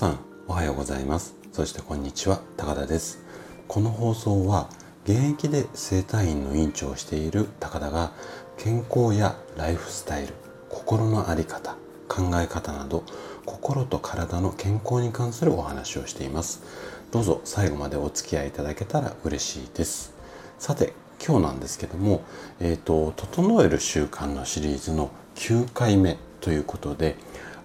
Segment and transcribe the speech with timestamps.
[0.00, 1.34] さんおはようございます。
[1.52, 3.22] そしてこんにちは高田です。
[3.68, 4.70] この放送は
[5.04, 8.12] 現役で整体院の院長をしている高田が
[8.56, 10.32] 健康やライフスタイル
[10.70, 11.76] 心の在り方
[12.08, 13.04] 考え方など
[13.44, 16.62] 心と体の健康に関するお話をしています。
[17.10, 20.14] どうぞ最後までお付き合いいただけたら嬉しいです。
[20.58, 22.22] さて今日なんですけども、
[22.58, 27.16] えーと、整える習慣のシリーズの9回目ということで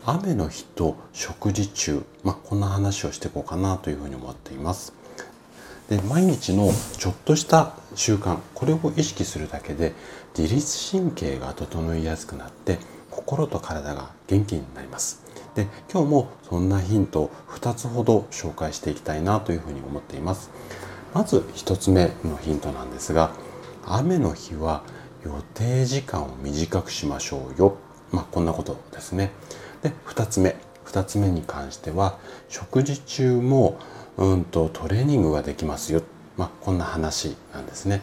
[0.08, 4.94] 雨の日と食事中、まあ、こんな話をしていこうかなというふうに思っています。
[5.90, 9.94] で毎日のちょっとした習慣これを意識するだけで
[10.36, 12.80] 自律神経が整いやすくなって
[13.12, 15.24] 心と体が元気になります。
[15.56, 20.52] で今日もそんなヒントを2つほど紹介していきたいなというふうに思っています。
[21.16, 23.32] まず1つ目のヒントなんですが
[23.86, 24.84] 雨の日は
[25.24, 27.78] 予定時間を短くしましょうよ。
[28.12, 29.32] まあ、こんなことですね。
[29.86, 30.56] で2つ目。
[30.88, 33.78] 2つ目に関しては食事中も
[34.18, 36.02] うんとトレーニングができますよ、
[36.38, 38.02] まあ、こんな話なんですね。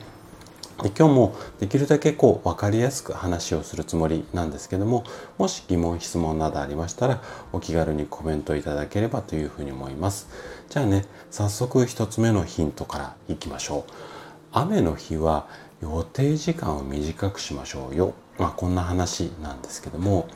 [0.82, 5.04] で今日もできるだけこう分かりやすく話をするつもりなんですけども
[5.38, 10.28] もし疑問質問などありましたらお気軽にコメントいただければというふうに思います。
[10.68, 13.92] じゃあね早速1つ目のヒントからいきましょう。
[14.52, 15.46] 雨の日は
[15.80, 18.14] 予定時間を短くしましょうよ。
[18.38, 20.26] まあこんな話なんですけども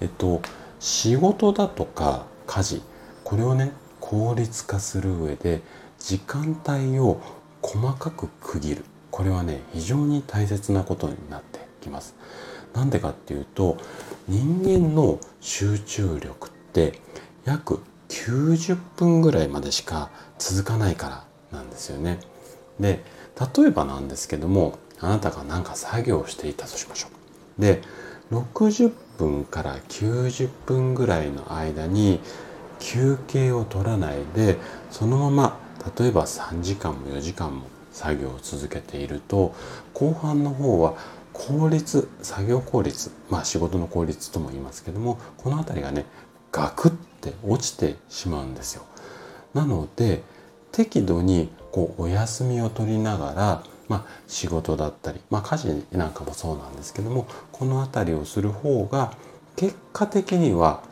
[0.00, 0.42] えっと
[0.82, 2.82] 仕事だとか家事
[3.22, 5.62] これをね効率化する上で
[6.00, 7.20] 時間帯を
[7.62, 8.84] 細かく区切る。
[9.12, 12.16] これはね非常に大切なことになってきます。
[12.74, 13.76] なんでかっていうと
[14.26, 16.98] 人間の集中力って
[17.44, 22.18] 約90分ぐらいまでしか続かないからなんですよね。
[22.80, 23.04] で
[23.56, 27.08] 例えばなんですけどもあなたが何か作業していたとしましょ
[27.58, 27.62] う。
[27.62, 27.82] で
[28.32, 32.20] 60分から90分ぐらいの間に
[32.78, 34.58] 休憩を取らないで
[34.90, 35.60] そのまま
[35.98, 39.54] 例えば3時間も4時間も作業を続けていると
[39.94, 40.94] 後半の方は
[41.32, 46.04] 効率作業効率まあ仕事の効率とも言いますけどもこの辺りがね
[46.50, 48.84] ガクって落ちてしまうんですよ。
[49.54, 50.22] なので
[50.70, 59.12] 適度にこうお休みを取りながらまあ、仕事だったり、まあ、家事なんかもそうなんですけどもこの辺りをする方が
[59.54, 60.82] 結果的には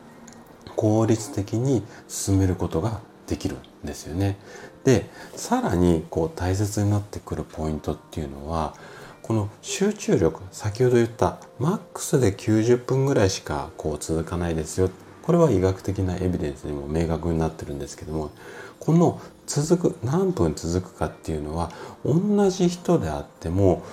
[0.77, 4.37] 効率的に進めることができるんですよね。
[4.85, 8.75] でさらにこう大切になってくるポイントっていうのは
[9.23, 14.91] この集中力先ほど言ったマックスで90分ぐらいしかこう続かないですよ
[15.31, 18.33] これは医学的なエビデンスにも明確になってるんですけども
[18.81, 21.71] この続く何分続くかっていうのは
[22.05, 23.85] 同じ人であっても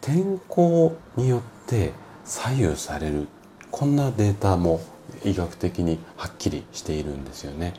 [0.00, 1.92] 天候によって
[2.24, 3.26] 左右される
[3.72, 4.80] こんなデータも
[5.24, 7.74] 医学的にはっきりしているんですよね。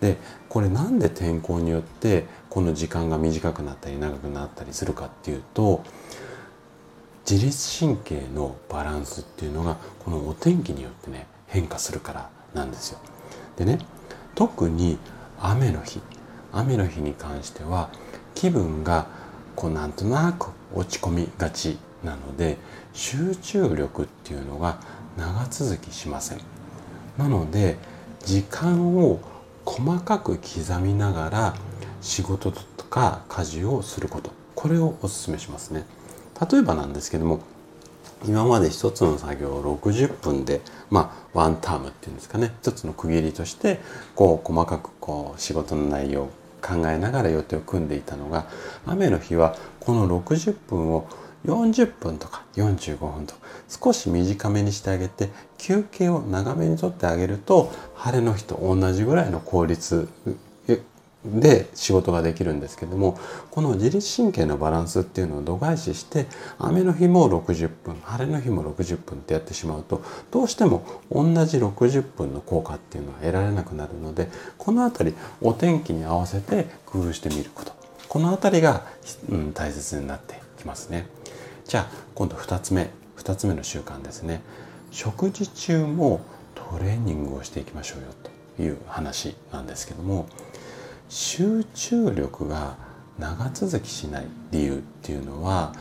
[0.00, 0.16] で
[0.48, 5.84] これなんで天候によってこの時間が短くなったり長くなったりするかっていうと
[7.30, 12.98] 自律神経のバランスっていうのがこのお天気によってね変化するからなんですよ。
[13.56, 13.78] でね
[14.34, 14.98] 特に
[15.40, 16.00] 雨の日
[16.52, 17.90] 雨の日に関しては
[18.34, 19.06] 気分が
[19.54, 22.58] こうなんとなく落ち込みがちなので
[22.92, 24.78] 集中力っていうのが
[25.16, 26.40] 長続きしません。
[27.16, 27.76] なので
[28.24, 29.20] 時間を
[29.64, 31.54] 細かく刻みながら
[32.00, 35.84] 仕事とか家事をすることこれをお勧めしますね。
[36.50, 37.40] 例えばなんですけども
[38.24, 40.60] 今まで一つの作業を60分で
[40.90, 42.54] まあワンタームっていうんですかね。
[42.62, 43.80] 一つの区切りとして
[44.14, 46.30] こう細かくこう仕事の内容を
[46.62, 48.46] 考えながら予定を組んでいたのが
[48.86, 51.06] 雨の日はこの60分を
[51.44, 53.34] 40分とか45分と
[53.68, 60.08] 少し短めにしてあげて休憩を長めにとってあげると晴れの日と同じぐらいの効率
[61.26, 63.18] で仕事ができるんですけども
[63.50, 66.26] この自律神経のバランスっていうのを度外視して
[66.58, 74.28] 雨の日も60分晴れの日も60分ってやってしまうとどうしても同じ60分の効果っていうのは得られなくなるので
[74.58, 77.72] この辺りお天気に合わせて工夫してみること
[78.08, 78.86] この辺りが、
[79.28, 81.06] うん、大切になってきますね。
[81.66, 84.40] じゃあ今度2つ目2つ目の習慣ですね。
[84.90, 86.20] 食事中も
[86.54, 88.06] トレーニングをしていきましょうよ
[88.56, 90.26] という話なんですけども
[91.08, 92.76] 集中力が
[93.18, 95.72] 長続きしない理由っていうのは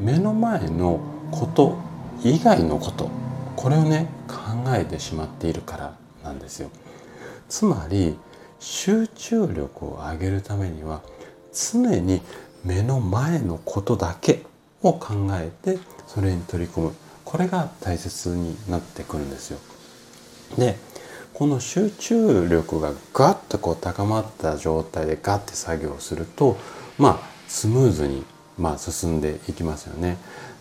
[0.00, 1.00] 目の前の
[1.30, 1.76] こと
[2.24, 3.10] 以外のこと
[3.56, 4.36] これをね考
[4.74, 6.70] えてしまっているからなんですよ。
[7.48, 8.16] つまり
[8.58, 11.02] 集中力を上げるためには
[11.52, 12.22] 常に
[12.64, 14.42] 目の前のことだけ
[14.82, 16.94] を考えてそれに取り組む
[17.24, 19.58] これが大切になってくるんですよ。
[20.56, 20.76] で
[21.34, 26.58] この集中力がガッとこう高まった状態でガッて作業すると
[26.98, 28.24] まあスムーズに
[28.58, 30.18] まあ進んでいきますよね。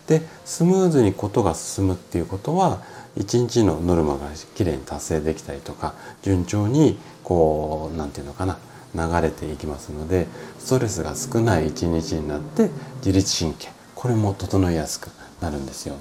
[0.07, 2.81] でスムーズにことが進むっていうことは
[3.15, 8.57] 一日のノルマがきれいに達成できたりとか順調にこう何て言うのかな
[8.95, 10.27] 流れていきますので
[10.59, 15.09] ストレスが少ない一日になって自律神経これも整いやすく
[15.41, 15.95] なるんですよ。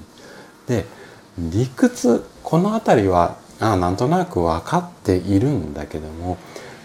[0.67, 0.87] で
[1.39, 6.39] 理屈この辺りはあなんとなく分かっているんだけども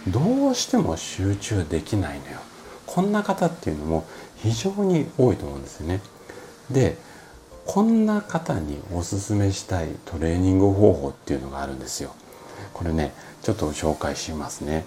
[0.08, 2.40] どうしても集中できないのよ。
[2.86, 4.06] こんな方っていうのも
[4.36, 6.02] 非常に多いと思うんですよね。
[6.70, 6.98] で
[7.66, 12.14] こんな方におすすめしたいトレーニング方法っていうのがあるんですよ。
[12.74, 14.86] これねちょっと紹介しますね。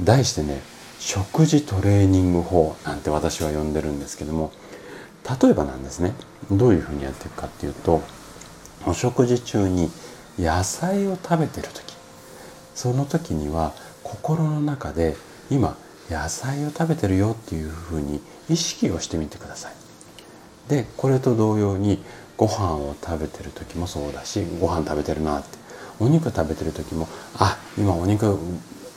[0.00, 0.60] 題してね
[0.98, 4.52] 食事トレーニング法なんて私は呼んでるんですけども
[5.42, 6.14] 例えばなんですね
[6.50, 8.02] どういうふうにやっていくかっていうと
[8.86, 9.90] お食事中に
[10.38, 11.94] 野菜を食べてる時
[12.74, 15.16] その時には心の中で
[15.50, 15.76] 今
[16.10, 19.72] 野菜を食べてるよっていうふうに意識をしてみてください。
[20.68, 22.02] でこれと同様に
[22.36, 25.58] ご飯を食べてる時もそうだしご飯食べてるなって
[26.00, 28.38] お肉食べてる時もあ今お肉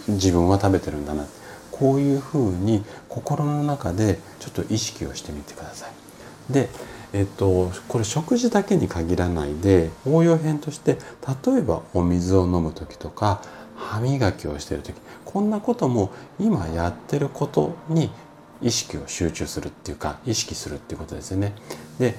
[0.07, 1.25] 自分は食べてるんだな
[1.71, 6.53] こういうふうに心の中でちょっと意識をしてみてください。
[6.53, 6.69] で
[7.13, 10.97] えっと、これ食事だけに限らないで応用編として
[11.45, 13.41] 例えばお水を飲む時とか
[13.75, 18.09] 歯磨きをしてる時こんなことも今やってることに
[18.61, 21.53] 意識を集中するっていうか意識するっていうことですよね。
[21.99, 22.15] で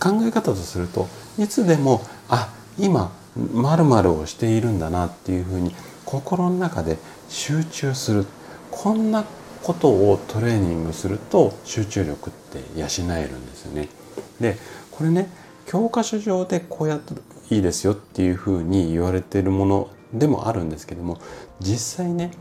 [0.00, 1.08] 考え方とすると
[1.38, 6.98] いつでもあ今〇〇をしているんだなっていうふうに心の中で
[7.28, 8.26] 集中する
[8.70, 9.24] こんな
[9.62, 12.86] ことをトレーニングすると集中力って養
[13.16, 13.88] えるんですよね。
[14.40, 14.56] で
[14.90, 15.28] これね
[15.66, 17.14] 教科書上でこうやって
[17.54, 21.18] いいですよっていうふうに言われてるものでもあるんですけども
[21.60, 22.32] 実際ね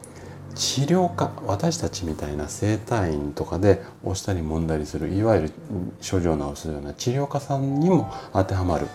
[0.56, 5.52] 治療家私たちみたいな整体院とかで押したり揉んだりするいわゆる
[6.02, 8.88] 症状を治すような治療家さんにも当てはまる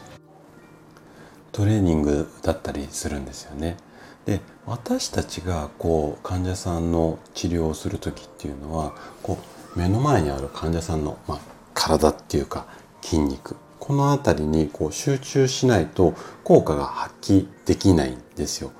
[1.52, 3.78] トレーニングだったりするんですよね。
[4.26, 8.92] で私たちがこう患者さんの治療をする時っていうのは
[9.22, 9.38] こ
[9.74, 11.38] う目の前にある患者さんの、まあ、
[11.74, 12.66] 体っていうか
[13.02, 18.72] 筋肉この辺りにこう集中しないと効果が発揮できないんですよ。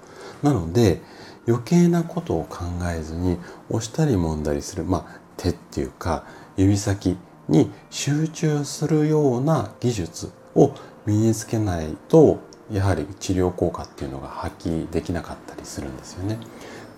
[0.42, 1.00] なので
[1.46, 3.38] 余計なことを考えずに
[3.70, 6.24] 押したり揉んだりする、まあ、手っていうか
[6.56, 7.16] 指先
[7.48, 10.74] に集中するような技術を
[11.06, 12.40] 身につけないと
[12.70, 16.38] やはり治療効果っていうのが発揮できなかったりするんですよね。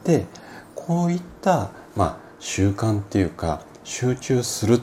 [0.05, 0.27] で
[0.75, 4.81] こういった、まあ、習慣っていうか集中する、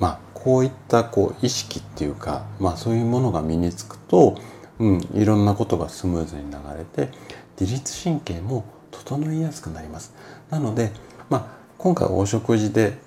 [0.00, 4.38] まあ、こういったこう意識っていうか、まあ、そういうものが身につくと、
[4.78, 7.12] うん、いろんなことがスムーズに流れて
[7.60, 10.14] 自律神経も整いやすくなります。
[10.50, 10.92] なので、
[11.30, 11.46] まあ、
[11.78, 12.98] 今回お食事で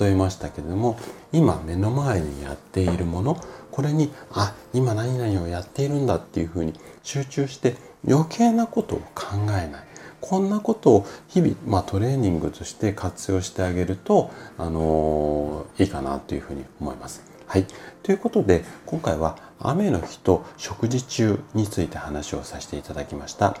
[0.00, 0.98] 例えましたけれども
[1.32, 3.40] 今目の前にやっているもの
[3.70, 7.76] これにあ今何々をやっているんだっていうふうに集中して
[8.08, 9.90] 余計なことを考えない
[10.20, 17.24] こんなことを日々、まあ、トレーニングとして活用してあげると、あのー、いいかなというふうに思います。
[17.46, 17.66] はい。
[18.02, 23.56] ということで、今回は雨の日と食事中について話をさせていただきました。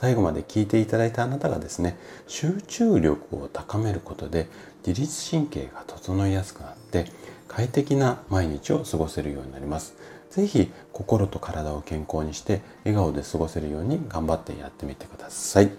[0.00, 4.48] 最後まで聞いていただいたあなたがですね、集中力を高めることで
[4.86, 7.06] 自律神経が整いやすくなって、
[7.48, 9.94] 快適な毎日を過ごせるようになります。
[10.30, 15.70] ぜひ心と体を健康にして笑顔で過ごせるように頑張ってやってみてください。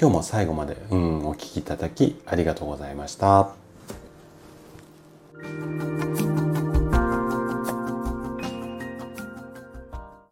[0.00, 3.54] 今日も最後まで、うん、お聴きいただきありがとうございました。